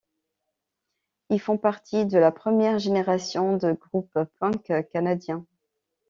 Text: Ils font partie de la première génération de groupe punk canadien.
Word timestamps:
Ils 1.29 1.39
font 1.39 1.59
partie 1.59 2.07
de 2.07 2.17
la 2.17 2.31
première 2.31 2.79
génération 2.79 3.57
de 3.57 3.73
groupe 3.73 4.17
punk 4.39 4.73
canadien. 4.91 5.45